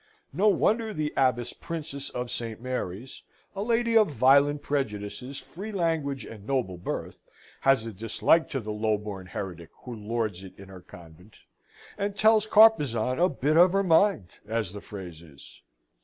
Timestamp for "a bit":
13.19-13.57